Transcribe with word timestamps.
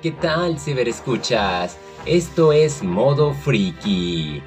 ¿Qué 0.00 0.12
tal, 0.12 0.58
escuchas? 0.86 1.76
Esto 2.06 2.52
es 2.52 2.84
Modo 2.84 3.34
Freaky. 3.34 4.40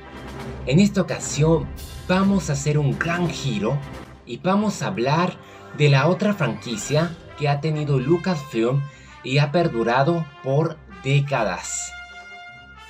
En 0.66 0.80
esta 0.80 1.02
ocasión 1.02 1.68
vamos 2.08 2.50
a 2.50 2.54
hacer 2.54 2.78
un 2.78 2.98
gran 2.98 3.30
giro 3.30 3.78
y 4.26 4.38
vamos 4.38 4.82
a 4.82 4.88
hablar 4.88 5.36
de 5.78 5.90
la 5.90 6.08
otra 6.08 6.34
franquicia 6.34 7.18
que 7.38 7.50
ha 7.50 7.60
tenido 7.60 8.00
Lucasfilm 8.00 8.82
y 9.26 9.40
ha 9.40 9.52
perdurado 9.52 10.26
por 10.42 10.78
décadas. 11.04 11.92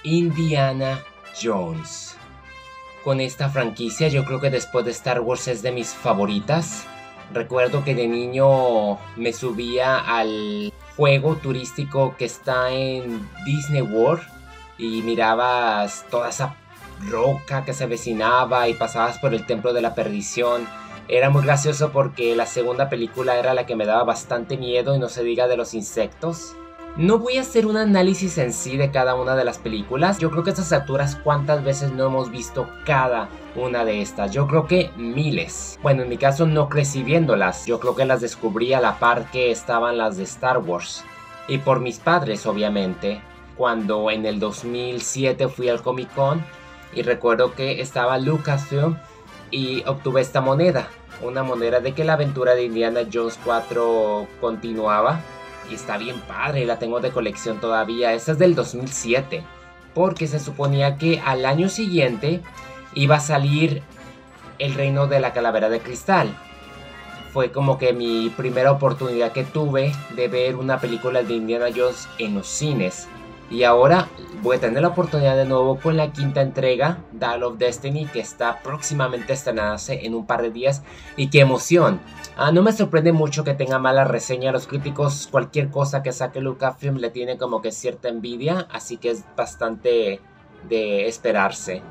Indiana 0.03 1.03
Jones. 1.41 2.15
Con 3.03 3.21
esta 3.21 3.49
franquicia 3.49 4.07
yo 4.07 4.23
creo 4.23 4.39
que 4.39 4.51
después 4.51 4.85
de 4.85 4.91
Star 4.91 5.21
Wars 5.21 5.47
es 5.47 5.63
de 5.63 5.71
mis 5.71 5.95
favoritas. 5.95 6.85
Recuerdo 7.33 7.83
que 7.83 7.95
de 7.95 8.07
niño 8.07 8.99
me 9.15 9.33
subía 9.33 9.97
al 9.97 10.71
juego 11.01 11.35
turístico 11.35 12.15
que 12.15 12.25
está 12.25 12.69
en 12.69 13.27
Disney 13.43 13.81
World 13.81 14.21
y 14.77 15.01
mirabas 15.01 16.05
toda 16.11 16.29
esa 16.29 16.55
roca 17.09 17.65
que 17.65 17.73
se 17.73 17.85
avecinaba 17.85 18.69
y 18.69 18.75
pasabas 18.75 19.17
por 19.17 19.33
el 19.33 19.47
templo 19.47 19.73
de 19.73 19.81
la 19.81 19.95
perdición. 19.95 20.67
Era 21.07 21.31
muy 21.31 21.41
gracioso 21.41 21.91
porque 21.91 22.35
la 22.35 22.45
segunda 22.45 22.87
película 22.87 23.35
era 23.39 23.55
la 23.55 23.65
que 23.65 23.75
me 23.75 23.87
daba 23.87 24.03
bastante 24.03 24.57
miedo 24.57 24.95
y 24.95 24.99
no 24.99 25.09
se 25.09 25.23
diga 25.23 25.47
de 25.47 25.57
los 25.57 25.73
insectos. 25.73 26.55
No 26.97 27.19
voy 27.19 27.37
a 27.37 27.41
hacer 27.41 27.67
un 27.67 27.77
análisis 27.77 28.37
en 28.37 28.51
sí 28.51 28.75
de 28.75 28.91
cada 28.91 29.15
una 29.15 29.37
de 29.37 29.45
las 29.45 29.57
películas. 29.57 30.19
Yo 30.19 30.29
creo 30.29 30.43
que 30.43 30.49
a 30.49 30.53
estas 30.53 30.73
alturas 30.73 31.15
cuántas 31.15 31.63
veces 31.63 31.93
no 31.93 32.07
hemos 32.07 32.29
visto 32.29 32.67
cada 32.85 33.29
una 33.55 33.85
de 33.85 34.01
estas. 34.01 34.33
Yo 34.33 34.45
creo 34.45 34.67
que 34.67 34.91
miles. 34.97 35.79
Bueno, 35.81 36.03
en 36.03 36.09
mi 36.09 36.17
caso 36.17 36.45
no 36.45 36.67
crecí 36.67 37.01
viéndolas. 37.01 37.65
Yo 37.65 37.79
creo 37.79 37.95
que 37.95 38.03
las 38.03 38.19
descubrí 38.19 38.73
a 38.73 38.81
la 38.81 38.99
par 38.99 39.31
que 39.31 39.51
estaban 39.51 39.97
las 39.97 40.17
de 40.17 40.23
Star 40.23 40.57
Wars. 40.57 41.05
Y 41.47 41.59
por 41.59 41.79
mis 41.79 41.97
padres, 41.97 42.45
obviamente. 42.45 43.21
Cuando 43.55 44.11
en 44.11 44.25
el 44.25 44.41
2007 44.41 45.47
fui 45.47 45.69
al 45.69 45.81
Comic 45.81 46.13
Con 46.13 46.43
y 46.93 47.03
recuerdo 47.03 47.53
que 47.53 47.79
estaba 47.79 48.17
Lucasfilm 48.17 48.97
y 49.49 49.81
obtuve 49.87 50.19
esta 50.19 50.41
moneda. 50.41 50.89
Una 51.21 51.41
moneda 51.41 51.79
de 51.79 51.93
que 51.93 52.03
la 52.03 52.13
aventura 52.13 52.53
de 52.53 52.65
Indiana 52.65 53.01
Jones 53.11 53.39
4 53.45 54.27
continuaba 54.41 55.21
y 55.69 55.75
está 55.75 55.97
bien 55.97 56.19
padre, 56.21 56.65
la 56.65 56.79
tengo 56.79 56.99
de 56.99 57.11
colección 57.11 57.59
todavía. 57.59 58.13
Esta 58.13 58.33
es 58.33 58.39
del 58.39 58.55
2007, 58.55 59.43
porque 59.93 60.27
se 60.27 60.39
suponía 60.39 60.97
que 60.97 61.21
al 61.25 61.45
año 61.45 61.69
siguiente 61.69 62.41
iba 62.93 63.17
a 63.17 63.19
salir 63.19 63.83
El 64.59 64.73
Reino 64.73 65.07
de 65.07 65.19
la 65.19 65.33
Calavera 65.33 65.69
de 65.69 65.79
Cristal. 65.79 66.35
Fue 67.33 67.51
como 67.51 67.77
que 67.77 67.93
mi 67.93 68.29
primera 68.29 68.71
oportunidad 68.71 69.31
que 69.31 69.43
tuve 69.43 69.93
de 70.15 70.27
ver 70.27 70.55
una 70.55 70.79
película 70.79 71.23
de 71.23 71.33
Indiana 71.33 71.67
Jones 71.73 72.09
en 72.17 72.35
los 72.35 72.47
cines. 72.47 73.07
Y 73.51 73.65
ahora 73.65 74.07
voy 74.41 74.55
a 74.55 74.59
tener 74.61 74.81
la 74.81 74.87
oportunidad 74.87 75.35
de 75.35 75.43
nuevo 75.43 75.77
con 75.77 75.97
la 75.97 76.13
quinta 76.13 76.41
entrega, 76.41 76.99
Dial 77.11 77.43
of 77.43 77.57
Destiny, 77.57 78.05
que 78.05 78.21
está 78.21 78.61
próximamente 78.63 79.33
estrenándose 79.33 80.05
en 80.05 80.15
un 80.15 80.25
par 80.25 80.41
de 80.41 80.51
días. 80.51 80.83
Y 81.17 81.29
qué 81.29 81.41
emoción. 81.41 81.99
Ah, 82.37 82.53
no 82.53 82.61
me 82.61 82.71
sorprende 82.71 83.11
mucho 83.11 83.43
que 83.43 83.53
tenga 83.53 83.77
mala 83.77 84.05
reseña. 84.05 84.53
Los 84.53 84.67
críticos, 84.67 85.27
cualquier 85.29 85.69
cosa 85.69 86.01
que 86.01 86.13
saque 86.13 86.39
Lucasfilm 86.39 86.95
le 86.95 87.09
tiene 87.09 87.37
como 87.37 87.61
que 87.61 87.73
cierta 87.73 88.07
envidia. 88.07 88.67
Así 88.71 88.95
que 88.95 89.11
es 89.11 89.25
bastante 89.35 90.21
de 90.69 91.07
esperarse. 91.07 91.81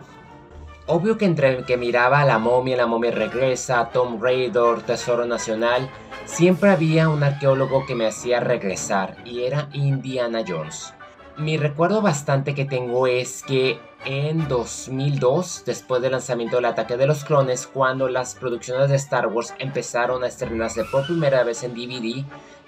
Obvio 0.87 1.19
que 1.19 1.27
entre 1.27 1.65
que 1.65 1.77
miraba 1.77 2.21
a 2.21 2.25
la 2.25 2.39
momia, 2.39 2.77
la 2.77 2.87
momia 2.87 3.11
regresa, 3.11 3.91
Tom 3.93 4.19
Raider, 4.21 4.81
Tesoro 4.87 5.27
Nacional, 5.27 5.91
siempre 6.25 6.71
había 6.71 7.11
un 7.11 7.23
arqueólogo 7.23 7.85
que 7.85 7.95
me 7.95 8.07
hacía 8.07 8.41
regresar 8.41 9.17
y 9.27 9.43
era 9.43 9.69
Indiana 9.73 10.43
Jones. 10.47 10.95
Mi 11.37 11.57
recuerdo 11.57 12.03
bastante 12.03 12.55
que 12.55 12.65
tengo 12.65 13.07
es 13.07 13.43
que 13.43 13.81
en 14.05 14.49
2002, 14.49 15.65
después 15.65 16.03
del 16.03 16.13
lanzamiento 16.13 16.57
del 16.57 16.67
ataque 16.67 16.97
de 16.97 17.07
los 17.07 17.25
clones, 17.25 17.67
cuando 17.67 18.09
las 18.09 18.35
producciones 18.35 18.91
de 18.91 18.97
Star 18.97 19.27
Wars 19.29 19.55
empezaron 19.59 20.25
a 20.25 20.27
estrenarse 20.27 20.85
por 20.85 21.07
primera 21.07 21.43
vez 21.45 21.63
en 21.63 21.75
DVD, 21.75 22.25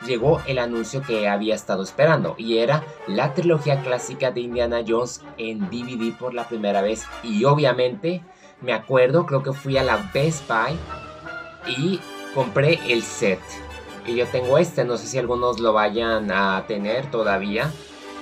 llegó 0.07 0.41
el 0.47 0.59
anuncio 0.59 1.03
que 1.03 1.29
había 1.29 1.55
estado 1.55 1.83
esperando 1.83 2.35
y 2.39 2.59
era 2.59 2.85
la 3.07 3.35
trilogía 3.35 3.83
clásica 3.83 4.31
de 4.31 4.41
Indiana 4.41 4.83
Jones 4.87 5.23
en 5.39 5.71
DVD 5.71 6.17
por 6.17 6.35
la 6.35 6.49
primera 6.49 6.83
vez 6.83 7.05
y 7.23 7.45
obviamente 7.45 8.23
me 8.61 8.73
acuerdo, 8.73 9.27
creo 9.27 9.43
que 9.43 9.53
fui 9.53 9.77
a 9.77 9.83
la 9.83 10.11
Best 10.15 10.49
Buy 10.49 10.79
y 11.77 12.01
compré 12.35 12.79
el 12.89 13.03
set. 13.03 13.41
Y 14.07 14.17
yo 14.17 14.27
tengo 14.27 14.59
este, 14.59 14.85
no 14.85 14.97
sé 14.97 15.07
si 15.07 15.19
algunos 15.19 15.61
lo 15.61 15.73
vayan 15.73 16.31
a 16.33 16.65
tener 16.67 17.11
todavía 17.11 17.71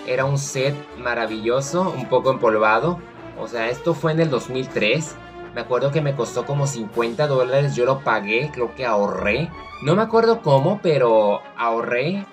era 0.06 0.24
un 0.24 0.38
set 0.38 0.74
maravilloso, 0.98 1.92
un 1.96 2.06
poco 2.08 2.30
empolvado. 2.30 2.98
O 3.38 3.48
sea, 3.48 3.68
esto 3.68 3.94
fue 3.94 4.12
en 4.12 4.20
el 4.20 4.30
2003. 4.30 5.14
Me 5.54 5.60
acuerdo 5.60 5.90
que 5.90 6.00
me 6.00 6.14
costó 6.14 6.46
como 6.46 6.66
50 6.66 7.26
dólares. 7.26 7.74
Yo 7.74 7.84
lo 7.84 8.00
pagué, 8.00 8.50
creo 8.52 8.74
que 8.74 8.86
ahorré. 8.86 9.50
No 9.82 9.96
me 9.96 10.02
acuerdo 10.02 10.42
cómo, 10.42 10.80
pero 10.82 11.40
ahorré. 11.56 12.26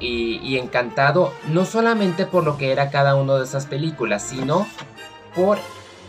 Y, 0.00 0.40
y 0.42 0.58
encantado, 0.58 1.32
no 1.48 1.64
solamente 1.64 2.26
por 2.26 2.44
lo 2.44 2.56
que 2.56 2.72
era 2.72 2.90
cada 2.90 3.14
una 3.14 3.36
de 3.36 3.44
esas 3.44 3.66
películas, 3.66 4.22
sino 4.22 4.66
por 5.34 5.58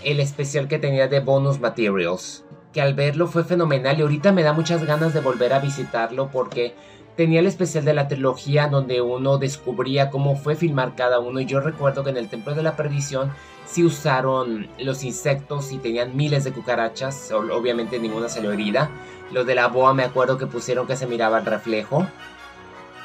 el 0.04 0.20
especial 0.20 0.68
que 0.68 0.80
tenía 0.80 1.08
de 1.08 1.20
bonus 1.20 1.60
materials. 1.60 2.44
Que 2.74 2.82
al 2.82 2.94
verlo 2.94 3.28
fue 3.28 3.44
fenomenal 3.44 4.00
y 4.00 4.02
ahorita 4.02 4.32
me 4.32 4.44
da 4.44 4.54
muchas 4.54 4.86
ganas 4.86 5.14
de 5.14 5.20
volver 5.20 5.54
a 5.54 5.60
visitarlo 5.60 6.30
porque 6.32 6.74
tenía 7.16 7.40
el 7.40 7.48
especial 7.48 7.86
de 7.86 7.94
la 7.94 8.08
trilogía 8.08 8.68
donde 8.68 9.02
uno 9.02 9.38
descubría 9.38 10.10
cómo 10.10 10.36
fue 10.36 10.56
filmar 10.56 10.96
cada 10.96 11.20
uno 11.20 11.40
y 11.40 11.46
yo 11.46 11.60
recuerdo 11.60 12.04
que 12.04 12.10
en 12.10 12.18
el 12.18 12.30
Templo 12.30 12.56
de 12.56 12.64
la 12.64 12.76
Perdición 12.76 13.32
sí 13.66 13.84
usaron 13.84 14.68
los 14.80 15.04
insectos 15.04 15.72
y 15.72 15.78
tenían 15.78 16.16
miles 16.16 16.44
de 16.44 16.52
cucarachas, 16.52 17.32
obviamente 17.32 18.00
ninguna 18.00 18.30
salió 18.30 18.52
herida. 18.52 18.90
Lo 19.32 19.46
de 19.46 19.56
la 19.56 19.68
boa 19.68 19.94
me 19.94 20.04
acuerdo 20.04 20.38
que 20.38 20.48
pusieron 20.48 20.88
que 20.88 20.96
se 20.96 21.08
miraba 21.08 21.40
el 21.40 21.46
reflejo. 21.46 22.06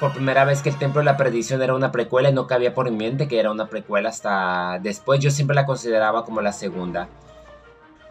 Por 0.01 0.13
primera 0.13 0.45
vez 0.45 0.61
que 0.61 0.69
el 0.69 0.79
Templo 0.79 1.01
de 1.01 1.07
la 1.07 1.17
Perdición 1.17 1.63
era 1.63 1.75
una 1.75 1.93
precuela 1.93 2.29
y 2.29 2.33
no 2.33 2.47
cabía 2.47 2.75
por 2.75 2.91
mi 2.91 2.97
mente 2.97 3.29
que 3.29 3.39
era 3.39 3.51
una 3.51 3.69
precuela 3.69 4.11
hasta 4.11 4.79
después. 4.83 5.21
Yo 5.21 5.31
siempre 5.31 5.55
la 5.55 5.67
consideraba 5.67 6.25
como 6.25 6.43
la 6.43 6.53
segunda. 6.53 7.09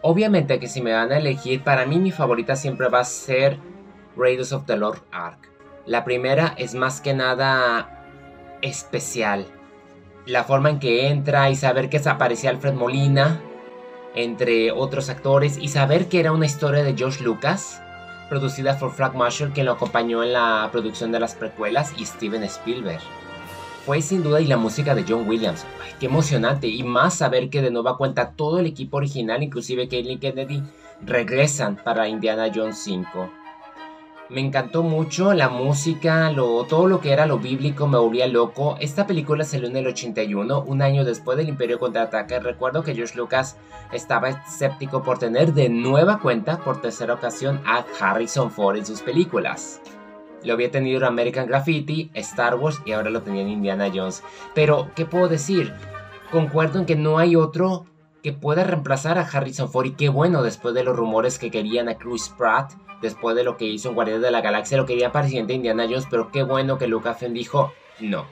Obviamente 0.02 0.58
que 0.58 0.66
si 0.66 0.82
me 0.82 0.92
van 0.92 1.12
a 1.12 1.18
elegir, 1.18 1.62
para 1.62 1.84
mí 1.86 1.98
mi 1.98 2.10
favorita 2.10 2.56
siempre 2.56 2.88
va 2.88 3.00
a 3.00 3.04
ser 3.04 3.58
Raiders 4.16 4.52
of 4.52 4.64
the 4.66 4.76
Lord 4.76 5.02
Ark. 5.12 5.55
La 5.86 6.04
primera 6.04 6.52
es 6.58 6.74
más 6.74 7.00
que 7.00 7.14
nada 7.14 8.04
especial. 8.60 9.46
La 10.26 10.42
forma 10.42 10.70
en 10.70 10.80
que 10.80 11.06
entra 11.06 11.48
y 11.48 11.54
saber 11.54 11.88
que 11.88 11.98
aparecía 12.08 12.50
Alfred 12.50 12.74
Molina, 12.74 13.40
entre 14.16 14.72
otros 14.72 15.08
actores, 15.08 15.56
y 15.58 15.68
saber 15.68 16.08
que 16.08 16.18
era 16.18 16.32
una 16.32 16.46
historia 16.46 16.82
de 16.82 16.96
George 16.96 17.22
Lucas, 17.22 17.80
producida 18.28 18.76
por 18.80 18.90
Frank 18.90 19.14
Marshall, 19.14 19.52
quien 19.52 19.66
lo 19.66 19.72
acompañó 19.72 20.24
en 20.24 20.32
la 20.32 20.68
producción 20.72 21.12
de 21.12 21.20
las 21.20 21.36
precuelas, 21.36 21.92
y 21.96 22.04
Steven 22.04 22.42
Spielberg. 22.42 23.00
Fue 23.84 24.02
sin 24.02 24.24
duda 24.24 24.40
y 24.40 24.46
la 24.46 24.56
música 24.56 24.96
de 24.96 25.04
John 25.08 25.28
Williams. 25.28 25.64
qué 26.00 26.06
emocionante. 26.06 26.66
Y 26.66 26.82
más 26.82 27.14
saber 27.14 27.48
que 27.48 27.62
de 27.62 27.70
nueva 27.70 27.96
cuenta 27.96 28.32
todo 28.32 28.58
el 28.58 28.66
equipo 28.66 28.96
original, 28.96 29.44
inclusive 29.44 29.86
Caitlin 29.86 30.18
Kennedy, 30.18 30.60
regresan 31.04 31.76
para 31.76 32.08
Indiana 32.08 32.50
Jones 32.52 32.78
5. 32.78 33.45
Me 34.28 34.40
encantó 34.40 34.82
mucho 34.82 35.34
la 35.34 35.48
música, 35.48 36.32
lo, 36.32 36.64
todo 36.64 36.88
lo 36.88 37.00
que 37.00 37.12
era 37.12 37.26
lo 37.26 37.38
bíblico 37.38 37.86
me 37.86 37.96
volvía 37.96 38.26
loco. 38.26 38.76
Esta 38.80 39.06
película 39.06 39.44
salió 39.44 39.68
en 39.68 39.76
el 39.76 39.86
81, 39.86 40.64
un 40.66 40.82
año 40.82 41.04
después 41.04 41.38
del 41.38 41.48
Imperio 41.48 41.78
Contraataque. 41.78 42.40
Recuerdo 42.40 42.82
que 42.82 42.96
George 42.96 43.16
Lucas 43.16 43.56
estaba 43.92 44.30
escéptico 44.30 45.04
por 45.04 45.18
tener 45.18 45.54
de 45.54 45.68
nueva 45.68 46.18
cuenta 46.18 46.58
por 46.58 46.80
tercera 46.80 47.14
ocasión 47.14 47.60
a 47.64 47.84
Harrison 48.00 48.50
Ford 48.50 48.76
en 48.76 48.84
sus 48.84 49.00
películas. 49.00 49.80
Lo 50.42 50.54
había 50.54 50.72
tenido 50.72 50.98
en 50.98 51.04
American 51.04 51.46
Graffiti, 51.46 52.10
Star 52.14 52.56
Wars 52.56 52.82
y 52.84 52.92
ahora 52.92 53.10
lo 53.10 53.22
tenía 53.22 53.42
en 53.42 53.48
Indiana 53.48 53.92
Jones. 53.94 54.24
Pero, 54.56 54.90
¿qué 54.96 55.04
puedo 55.04 55.28
decir? 55.28 55.72
Concuerdo 56.32 56.80
en 56.80 56.86
que 56.86 56.96
no 56.96 57.18
hay 57.18 57.36
otro 57.36 57.86
que 58.26 58.32
pueda 58.32 58.64
reemplazar 58.64 59.20
a 59.20 59.20
Harrison 59.20 59.70
Ford 59.70 59.86
y 59.86 59.92
qué 59.92 60.08
bueno 60.08 60.42
después 60.42 60.74
de 60.74 60.82
los 60.82 60.96
rumores 60.96 61.38
que 61.38 61.52
querían 61.52 61.88
a 61.88 61.96
Chris 61.96 62.34
Pratt 62.36 62.72
después 63.00 63.36
de 63.36 63.44
lo 63.44 63.56
que 63.56 63.66
hizo 63.66 63.90
en 63.90 64.20
de 64.20 64.30
la 64.32 64.40
Galaxia, 64.40 64.76
lo 64.76 64.84
quería 64.84 65.12
para 65.12 65.28
siguiente 65.28 65.52
Indiana 65.52 65.84
Jones, 65.88 66.08
pero 66.10 66.32
qué 66.32 66.42
bueno 66.42 66.76
que 66.76 66.88
Lucasfilm 66.88 67.34
dijo 67.34 67.72
no. 68.00 68.26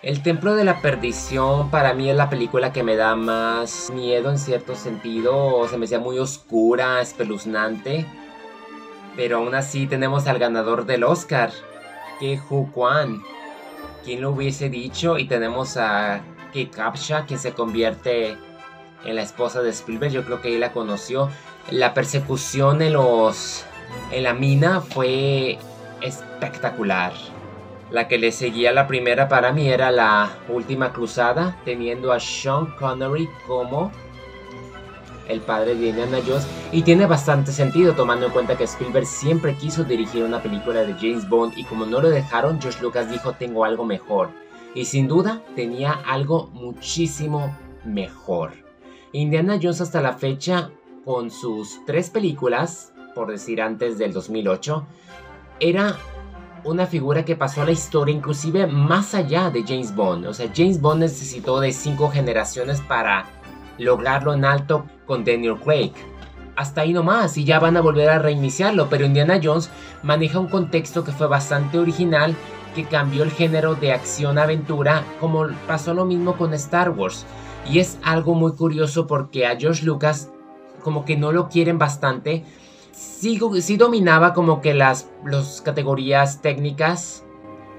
El 0.00 0.22
Templo 0.22 0.54
de 0.54 0.64
la 0.64 0.80
Perdición 0.80 1.70
para 1.70 1.92
mí 1.92 2.08
es 2.08 2.16
la 2.16 2.30
película 2.30 2.72
que 2.72 2.82
me 2.82 2.96
da 2.96 3.14
más 3.14 3.92
miedo 3.94 4.30
en 4.30 4.38
cierto 4.38 4.74
sentido, 4.74 5.68
se 5.68 5.76
me 5.76 5.84
hacía 5.84 5.98
muy 5.98 6.18
oscura, 6.18 7.02
espeluznante, 7.02 8.06
pero 9.14 9.40
aún 9.40 9.54
así 9.54 9.86
tenemos 9.86 10.26
al 10.26 10.38
ganador 10.38 10.86
del 10.86 11.04
Oscar, 11.04 11.52
que 12.18 12.40
Hu 12.48 12.72
Quan. 12.72 13.22
¿Quién 14.06 14.22
lo 14.22 14.30
hubiese 14.30 14.70
dicho? 14.70 15.18
Y 15.18 15.28
tenemos 15.28 15.76
a 15.76 16.22
Kate 16.46 16.70
Capshaw, 16.70 17.26
que 17.26 17.36
se 17.36 17.52
convierte 17.52 18.38
en 19.04 19.16
la 19.16 19.22
esposa 19.22 19.62
de 19.62 19.70
Spielberg. 19.70 20.12
Yo 20.12 20.24
creo 20.24 20.40
que 20.40 20.54
él 20.54 20.60
la 20.60 20.72
conoció. 20.72 21.30
La 21.70 21.94
persecución 21.94 22.82
en 22.82 22.94
los 22.94 23.64
en 24.10 24.24
la 24.24 24.34
mina 24.34 24.80
fue 24.80 25.58
espectacular. 26.00 27.12
La 27.90 28.08
que 28.08 28.18
le 28.18 28.32
seguía 28.32 28.72
la 28.72 28.86
primera 28.86 29.28
para 29.28 29.52
mí 29.52 29.68
era 29.68 29.90
la 29.90 30.30
última 30.48 30.92
cruzada, 30.92 31.58
teniendo 31.64 32.12
a 32.12 32.20
Sean 32.20 32.74
Connery 32.78 33.28
como 33.46 33.92
el 35.28 35.40
padre 35.40 35.74
de 35.74 35.88
Indiana 35.88 36.18
Jones. 36.26 36.46
Y 36.72 36.82
tiene 36.82 37.06
bastante 37.06 37.52
sentido 37.52 37.92
tomando 37.92 38.26
en 38.26 38.32
cuenta 38.32 38.56
que 38.56 38.64
Spielberg 38.64 39.06
siempre 39.06 39.54
quiso 39.56 39.84
dirigir 39.84 40.24
una 40.24 40.42
película 40.42 40.84
de 40.84 40.94
James 40.94 41.28
Bond 41.28 41.52
y 41.56 41.64
como 41.64 41.84
no 41.84 42.00
lo 42.00 42.08
dejaron, 42.08 42.60
George 42.60 42.82
Lucas 42.82 43.10
dijo 43.10 43.32
tengo 43.32 43.64
algo 43.64 43.84
mejor. 43.84 44.30
Y 44.74 44.86
sin 44.86 45.06
duda 45.06 45.42
tenía 45.54 45.92
algo 45.92 46.48
muchísimo 46.54 47.54
mejor. 47.84 48.61
Indiana 49.12 49.58
Jones 49.60 49.82
hasta 49.82 50.00
la 50.00 50.14
fecha, 50.14 50.70
con 51.04 51.30
sus 51.30 51.84
tres 51.84 52.08
películas, 52.08 52.92
por 53.14 53.30
decir 53.30 53.60
antes 53.60 53.98
del 53.98 54.12
2008, 54.12 54.86
era 55.60 55.96
una 56.64 56.86
figura 56.86 57.24
que 57.24 57.36
pasó 57.36 57.62
a 57.62 57.66
la 57.66 57.72
historia 57.72 58.14
inclusive 58.14 58.66
más 58.66 59.14
allá 59.14 59.50
de 59.50 59.64
James 59.64 59.94
Bond. 59.94 60.26
O 60.26 60.32
sea, 60.32 60.50
James 60.54 60.80
Bond 60.80 61.00
necesitó 61.00 61.60
de 61.60 61.72
cinco 61.72 62.08
generaciones 62.08 62.80
para 62.80 63.26
lograrlo 63.78 64.32
en 64.32 64.44
alto 64.44 64.86
con 65.06 65.24
Daniel 65.24 65.58
Craig. 65.62 65.92
Hasta 66.56 66.82
ahí 66.82 66.92
nomás 66.92 67.36
y 67.36 67.44
ya 67.44 67.58
van 67.58 67.76
a 67.76 67.80
volver 67.80 68.08
a 68.08 68.18
reiniciarlo, 68.18 68.88
pero 68.88 69.04
Indiana 69.04 69.40
Jones 69.42 69.70
maneja 70.02 70.38
un 70.38 70.48
contexto 70.48 71.04
que 71.04 71.12
fue 71.12 71.26
bastante 71.26 71.78
original, 71.78 72.34
que 72.74 72.84
cambió 72.84 73.24
el 73.24 73.30
género 73.30 73.74
de 73.74 73.92
acción-aventura, 73.92 75.04
como 75.20 75.48
pasó 75.66 75.92
lo 75.92 76.06
mismo 76.06 76.36
con 76.36 76.54
Star 76.54 76.90
Wars. 76.90 77.26
Y 77.68 77.78
es 77.78 77.98
algo 78.02 78.34
muy 78.34 78.52
curioso 78.52 79.06
porque 79.06 79.46
a 79.46 79.56
George 79.56 79.84
Lucas 79.84 80.30
como 80.82 81.04
que 81.04 81.16
no 81.16 81.32
lo 81.32 81.48
quieren 81.48 81.78
bastante 81.78 82.44
sí, 82.92 83.76
dominaba 83.76 84.34
como 84.34 84.60
que 84.60 84.74
las 84.74 85.08
categorías 85.64 86.40
técnicas, 86.42 87.24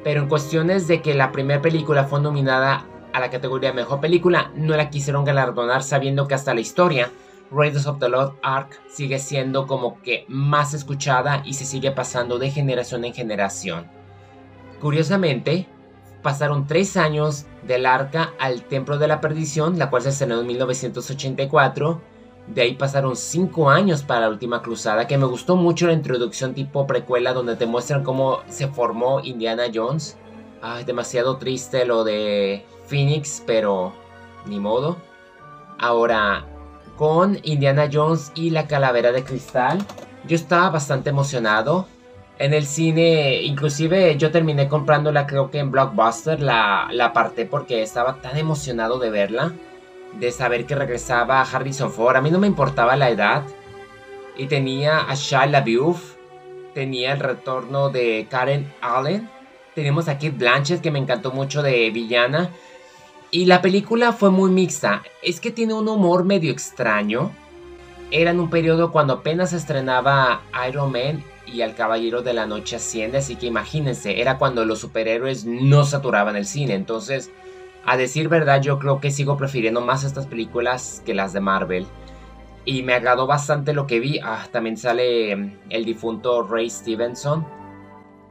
pero 0.03 0.21
en 0.21 0.27
cuestiones 0.27 0.87
de 0.87 1.01
que 1.01 1.13
la 1.13 1.31
primera 1.31 1.61
película 1.61 2.05
fue 2.05 2.19
nominada 2.19 2.85
a 3.13 3.19
la 3.19 3.29
categoría 3.29 3.73
mejor 3.73 3.99
película, 3.99 4.51
no 4.55 4.75
la 4.75 4.89
quisieron 4.89 5.23
galardonar 5.23 5.83
sabiendo 5.83 6.27
que 6.27 6.35
hasta 6.35 6.53
la 6.53 6.61
historia 6.61 7.11
Raiders 7.51 7.85
of 7.85 7.99
the 7.99 8.09
Lost 8.09 8.33
Ark 8.41 8.69
sigue 8.89 9.19
siendo 9.19 9.67
como 9.67 10.01
que 10.01 10.25
más 10.27 10.73
escuchada 10.73 11.43
y 11.45 11.53
se 11.53 11.65
sigue 11.65 11.91
pasando 11.91 12.39
de 12.39 12.49
generación 12.49 13.05
en 13.05 13.13
generación. 13.13 13.87
Curiosamente, 14.81 15.67
pasaron 16.23 16.65
tres 16.65 16.97
años 16.97 17.45
del 17.67 17.85
arca 17.85 18.33
al 18.39 18.63
Templo 18.63 18.97
de 18.97 19.07
la 19.07 19.21
Perdición, 19.21 19.77
la 19.77 19.89
cual 19.89 20.01
se 20.01 20.09
estrenó 20.09 20.39
en 20.39 20.47
1984, 20.47 22.01
de 22.47 22.61
ahí 22.61 22.73
pasaron 22.75 23.15
5 23.15 23.69
años 23.69 24.03
para 24.03 24.21
la 24.21 24.29
última 24.29 24.61
cruzada, 24.61 25.07
que 25.07 25.17
me 25.17 25.25
gustó 25.25 25.55
mucho 25.55 25.87
la 25.87 25.93
introducción 25.93 26.53
tipo 26.53 26.85
precuela 26.87 27.33
donde 27.33 27.55
te 27.55 27.65
muestran 27.65 28.03
cómo 28.03 28.39
se 28.49 28.67
formó 28.67 29.21
Indiana 29.21 29.65
Jones. 29.73 30.17
Ay, 30.61 30.83
demasiado 30.83 31.37
triste 31.37 31.85
lo 31.85 32.03
de 32.03 32.65
Phoenix, 32.87 33.43
pero 33.45 33.93
ni 34.45 34.59
modo. 34.59 34.97
Ahora, 35.79 36.45
con 36.97 37.39
Indiana 37.43 37.89
Jones 37.91 38.31
y 38.35 38.49
la 38.49 38.67
calavera 38.67 39.11
de 39.11 39.23
cristal, 39.23 39.79
yo 40.27 40.35
estaba 40.35 40.69
bastante 40.69 41.09
emocionado. 41.09 41.87
En 42.39 42.53
el 42.53 42.65
cine, 42.65 43.41
inclusive 43.43 44.17
yo 44.17 44.31
terminé 44.31 44.67
comprándola 44.67 45.27
creo 45.27 45.51
que 45.51 45.59
en 45.59 45.71
Blockbuster, 45.71 46.41
la, 46.41 46.89
la 46.91 47.05
aparté 47.05 47.45
porque 47.45 47.83
estaba 47.83 48.21
tan 48.21 48.37
emocionado 48.37 48.99
de 48.99 49.11
verla 49.11 49.53
de 50.19 50.31
saber 50.31 50.65
que 50.65 50.75
regresaba 50.75 51.41
Harrison 51.41 51.91
Ford. 51.91 52.15
A 52.15 52.21
mí 52.21 52.31
no 52.31 52.39
me 52.39 52.47
importaba 52.47 52.95
la 52.95 53.09
edad. 53.09 53.43
Y 54.37 54.47
tenía 54.47 54.99
a 54.99 55.15
Shia 55.15 55.45
LaBeouf. 55.45 56.15
Tenía 56.73 57.13
el 57.13 57.19
retorno 57.19 57.89
de 57.89 58.27
Karen 58.29 58.71
Allen. 58.81 59.29
Tenemos 59.75 60.07
a 60.07 60.13
Kate 60.13 60.31
Blanchett 60.31 60.81
que 60.81 60.91
me 60.91 60.99
encantó 60.99 61.31
mucho 61.31 61.61
de 61.61 61.89
villana. 61.91 62.49
Y 63.31 63.45
la 63.45 63.61
película 63.61 64.11
fue 64.11 64.29
muy 64.29 64.51
mixta. 64.51 65.03
Es 65.21 65.39
que 65.39 65.51
tiene 65.51 65.73
un 65.73 65.87
humor 65.87 66.23
medio 66.23 66.51
extraño. 66.51 67.31
Era 68.11 68.31
en 68.31 68.39
un 68.39 68.49
periodo 68.49 68.91
cuando 68.91 69.13
apenas 69.13 69.53
estrenaba 69.53 70.41
Iron 70.67 70.91
Man 70.91 71.23
y 71.45 71.61
El 71.61 71.75
Caballero 71.75 72.21
de 72.21 72.33
la 72.33 72.45
Noche 72.45 72.77
Asciende. 72.77 73.19
Así 73.19 73.35
que 73.35 73.47
imagínense, 73.47 74.21
era 74.21 74.37
cuando 74.37 74.65
los 74.65 74.79
superhéroes 74.79 75.45
no 75.45 75.85
saturaban 75.85 76.35
el 76.35 76.45
cine. 76.45 76.73
Entonces 76.73 77.31
a 77.85 77.97
decir 77.97 78.29
verdad, 78.29 78.61
yo 78.61 78.79
creo 78.79 79.01
que 79.01 79.11
sigo 79.11 79.35
prefiriendo 79.35 79.81
más 79.81 80.05
estas 80.05 80.25
películas 80.25 81.01
que 81.05 81.13
las 81.13 81.33
de 81.33 81.41
Marvel. 81.41 81.85
Y 82.65 82.81
me 82.83 82.93
agradó 82.93 83.27
bastante 83.27 83.73
lo 83.73 83.87
que 83.87 83.99
vi. 83.99 84.19
Ah, 84.23 84.47
también 84.51 84.77
sale 84.77 85.35
mm, 85.35 85.59
el 85.69 85.83
difunto 85.83 86.43
Ray 86.43 86.69
Stevenson. 86.69 87.45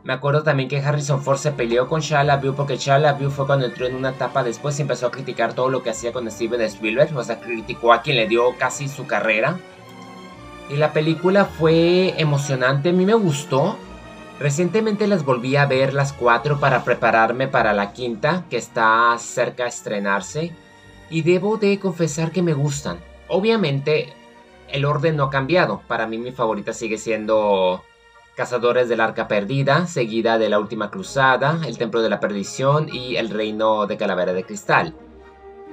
Me 0.05 0.15
acuerdo 0.15 0.43
también 0.43 0.71
que 0.71 0.81
Harrison 0.81 1.23
Ford 1.23 1.37
se 1.37 1.53
peleó 1.53 1.87
con 1.87 2.01
Shia 2.01 2.25
LaBeouf 2.25 2.57
porque 2.57 2.77
Shia 2.77 2.99
LaBeouf 2.99 3.37
fue 3.37 3.47
cuando 3.47 3.67
entró 3.67 3.87
en 3.87 3.95
una 3.95 4.11
etapa 4.11 4.43
después 4.43 4.77
y 4.79 4.83
empezó 4.83 5.07
a 5.07 5.11
criticar 5.13 5.53
todo 5.53 5.69
lo 5.69 5.83
que 5.83 5.91
hacía 5.91 6.13
con 6.13 6.29
Steven 6.31 6.63
Spielberg. 6.63 7.15
O 7.15 7.23
sea, 7.23 7.39
criticó 7.39 7.93
a 7.93 8.01
quien 8.01 8.17
le 8.17 8.27
dio 8.27 8.57
casi 8.59 8.89
su 8.89 9.07
carrera. 9.07 9.59
Y 10.73 10.77
la 10.77 10.95
película 10.95 11.45
fue 11.45 12.15
emocionante, 12.17 12.89
a 12.89 12.93
mí 12.95 13.05
me 13.05 13.13
gustó. 13.13 13.77
Recientemente 14.41 15.07
las 15.07 15.23
volví 15.23 15.55
a 15.57 15.67
ver 15.67 15.93
las 15.93 16.15
cuatro 16.15 16.61
para 16.61 16.83
prepararme 16.83 17.47
para 17.47 17.75
la 17.75 17.93
quinta, 17.93 18.47
que 18.49 18.57
está 18.57 19.15
cerca 19.19 19.65
de 19.65 19.69
estrenarse, 19.69 20.53
y 21.11 21.21
debo 21.21 21.59
de 21.59 21.79
confesar 21.79 22.33
que 22.33 22.41
me 22.41 22.55
gustan. 22.55 23.01
Obviamente, 23.29 24.15
el 24.71 24.87
orden 24.87 25.17
no 25.17 25.25
ha 25.25 25.31
cambiado. 25.31 25.83
Para 25.87 26.07
mí 26.07 26.17
mi 26.17 26.33
favorita 26.33 26.73
sigue 26.73 26.97
siendo 26.97 27.85
Cazadores 28.35 28.89
del 28.89 29.03
Arca 29.03 29.29
Perdida, 29.29 29.87
seguida 29.87 30.39
de 30.39 30.49
La 30.49 30.59
Última 30.59 30.91
Cruzada, 30.91 31.61
El 31.67 31.77
Templo 31.77 32.01
de 32.01 32.09
la 32.09 32.19
Perdición 32.19 32.89
y 32.91 33.17
El 33.17 33.29
Reino 33.29 33.87
de 33.87 33.99
Calavera 33.99 34.33
de 34.33 34.45
Cristal 34.45 34.95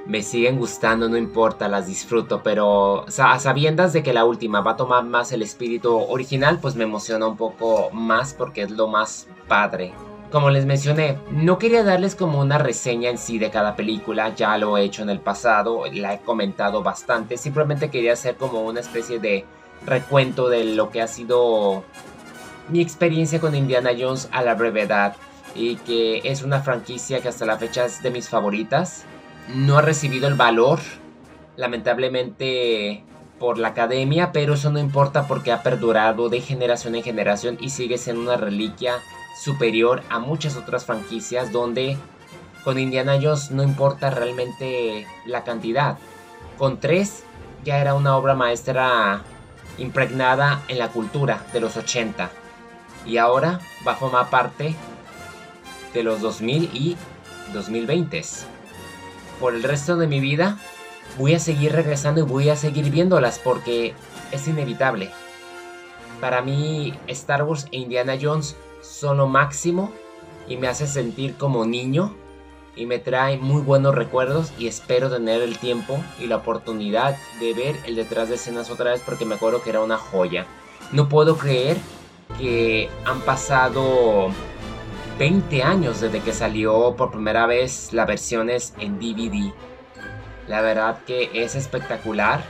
me 0.05 0.23
siguen 0.23 0.57
gustando, 0.57 1.07
no 1.07 1.17
importa, 1.17 1.67
las 1.67 1.87
disfruto, 1.87 2.41
pero 2.43 3.05
a 3.17 3.39
sabiendas 3.39 3.93
de 3.93 4.03
que 4.03 4.13
la 4.13 4.25
última 4.25 4.61
va 4.61 4.71
a 4.71 4.77
tomar 4.77 5.03
más 5.03 5.31
el 5.31 5.41
espíritu 5.41 5.95
original, 5.97 6.59
pues 6.59 6.75
me 6.75 6.83
emociona 6.83 7.27
un 7.27 7.37
poco 7.37 7.89
más 7.91 8.33
porque 8.33 8.63
es 8.63 8.71
lo 8.71 8.87
más 8.87 9.27
padre. 9.47 9.93
Como 10.31 10.49
les 10.51 10.65
mencioné, 10.65 11.17
no 11.31 11.57
quería 11.57 11.83
darles 11.83 12.15
como 12.15 12.39
una 12.39 12.59
reseña 12.59 13.09
en 13.09 13.17
sí 13.17 13.39
de 13.39 13.49
cada 13.49 13.75
película, 13.75 14.35
ya 14.35 14.57
lo 14.57 14.77
he 14.77 14.83
hecho 14.83 15.01
en 15.01 15.09
el 15.09 15.19
pasado, 15.19 15.83
la 15.91 16.13
he 16.13 16.19
comentado 16.19 16.83
bastante, 16.83 17.37
simplemente 17.37 17.89
quería 17.89 18.13
hacer 18.13 18.35
como 18.35 18.61
una 18.61 18.79
especie 18.79 19.19
de 19.19 19.45
recuento 19.85 20.49
de 20.49 20.65
lo 20.65 20.91
que 20.91 21.01
ha 21.01 21.07
sido 21.07 21.83
mi 22.67 22.81
experiencia 22.81 23.39
con 23.39 23.55
Indiana 23.55 23.91
Jones 23.97 24.29
a 24.31 24.43
la 24.43 24.53
brevedad 24.53 25.15
y 25.55 25.77
que 25.77 26.21
es 26.23 26.43
una 26.43 26.61
franquicia 26.61 27.21
que 27.21 27.29
hasta 27.29 27.45
la 27.45 27.57
fecha 27.57 27.85
es 27.85 28.03
de 28.03 28.11
mis 28.11 28.29
favoritas 28.29 29.05
no 29.47 29.77
ha 29.77 29.81
recibido 29.81 30.27
el 30.27 30.35
valor, 30.35 30.79
lamentablemente, 31.55 33.03
por 33.39 33.57
la 33.57 33.69
academia, 33.69 34.31
pero 34.31 34.53
eso 34.53 34.69
no 34.69 34.79
importa 34.79 35.27
porque 35.27 35.51
ha 35.51 35.63
perdurado 35.63 36.29
de 36.29 36.41
generación 36.41 36.95
en 36.95 37.03
generación 37.03 37.57
y 37.59 37.69
sigue 37.69 37.97
siendo 37.97 38.21
una 38.21 38.37
reliquia 38.37 38.95
superior 39.41 40.03
a 40.09 40.19
muchas 40.19 40.57
otras 40.57 40.85
franquicias 40.85 41.51
donde 41.51 41.97
con 42.63 42.77
Indiana 42.77 43.17
Jones 43.21 43.51
no 43.51 43.63
importa 43.63 44.09
realmente 44.09 45.07
la 45.25 45.43
cantidad. 45.43 45.97
Con 46.57 46.79
tres 46.79 47.23
ya 47.63 47.79
era 47.79 47.93
una 47.93 48.17
obra 48.17 48.35
maestra 48.35 49.21
impregnada 49.77 50.61
en 50.67 50.77
la 50.77 50.89
cultura 50.89 51.45
de 51.53 51.61
los 51.61 51.77
80 51.77 52.29
y 53.05 53.17
ahora 53.17 53.59
va 53.87 53.93
a 53.93 53.95
formar 53.95 54.29
parte 54.29 54.75
de 55.93 56.03
los 56.03 56.21
2000 56.21 56.69
y 56.73 56.97
2020 57.53 58.21
por 59.39 59.55
el 59.55 59.63
resto 59.63 59.97
de 59.97 60.07
mi 60.07 60.19
vida 60.19 60.57
voy 61.17 61.33
a 61.33 61.39
seguir 61.39 61.71
regresando 61.71 62.21
y 62.21 62.23
voy 62.23 62.49
a 62.49 62.55
seguir 62.55 62.89
viéndolas 62.91 63.39
porque 63.39 63.93
es 64.31 64.47
inevitable. 64.47 65.11
Para 66.21 66.41
mí 66.41 66.93
Star 67.07 67.43
Wars 67.43 67.67
e 67.71 67.77
Indiana 67.77 68.17
Jones 68.21 68.55
son 68.81 69.17
lo 69.17 69.27
máximo 69.27 69.91
y 70.47 70.57
me 70.57 70.67
hace 70.67 70.87
sentir 70.87 71.35
como 71.35 71.65
niño 71.65 72.15
y 72.75 72.85
me 72.85 72.99
trae 72.99 73.37
muy 73.37 73.61
buenos 73.61 73.95
recuerdos 73.95 74.53
y 74.57 74.67
espero 74.67 75.09
tener 75.09 75.41
el 75.41 75.57
tiempo 75.57 76.01
y 76.19 76.27
la 76.27 76.37
oportunidad 76.37 77.17
de 77.39 77.53
ver 77.53 77.75
el 77.85 77.95
detrás 77.95 78.29
de 78.29 78.35
escenas 78.35 78.69
otra 78.69 78.91
vez 78.91 79.01
porque 79.05 79.25
me 79.25 79.35
acuerdo 79.35 79.61
que 79.61 79.69
era 79.69 79.81
una 79.81 79.97
joya. 79.97 80.45
No 80.91 81.09
puedo 81.09 81.37
creer 81.37 81.77
que 82.37 82.89
han 83.05 83.19
pasado 83.21 84.29
20 85.19 85.63
años 85.63 85.99
desde 85.99 86.21
que 86.21 86.31
salió 86.31 86.95
por 86.95 87.11
primera 87.11 87.45
vez 87.45 87.91
las 87.91 88.07
versiones 88.07 88.73
en 88.79 88.99
DVD. 88.99 89.53
La 90.47 90.61
verdad 90.61 90.99
que 91.05 91.29
es 91.33 91.55
espectacular 91.55 92.41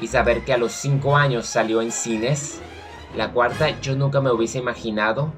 y 0.00 0.08
saber 0.08 0.44
que 0.44 0.52
a 0.52 0.58
los 0.58 0.72
5 0.72 1.16
años 1.16 1.46
salió 1.46 1.80
en 1.80 1.92
cines. 1.92 2.60
La 3.16 3.30
cuarta 3.30 3.80
yo 3.80 3.94
nunca 3.94 4.20
me 4.20 4.32
hubiese 4.32 4.58
imaginado 4.58 5.32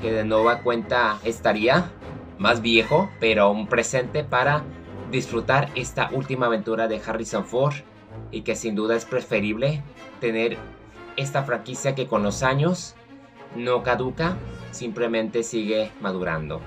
que 0.00 0.12
de 0.12 0.24
nueva 0.24 0.60
cuenta 0.60 1.18
estaría 1.24 1.90
más 2.38 2.62
viejo, 2.62 3.10
pero 3.18 3.46
aún 3.46 3.66
presente 3.66 4.22
para 4.22 4.62
disfrutar 5.10 5.68
esta 5.74 6.10
última 6.12 6.46
aventura 6.46 6.86
de 6.86 7.02
Harrison 7.04 7.44
Ford 7.44 7.74
y 8.30 8.42
que 8.42 8.54
sin 8.54 8.76
duda 8.76 8.94
es 8.94 9.04
preferible 9.04 9.82
tener 10.20 10.58
esta 11.16 11.42
franquicia 11.42 11.96
que 11.96 12.06
con 12.06 12.22
los 12.22 12.44
años 12.44 12.94
no 13.56 13.82
caduca 13.82 14.36
simplemente 14.70 15.42
sigue 15.42 15.90
madurando. 16.00 16.60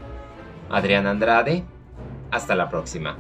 Adrián 0.70 1.08
Andrade. 1.08 1.64
Hasta 2.32 2.56
la 2.56 2.70
próxima. 2.70 3.18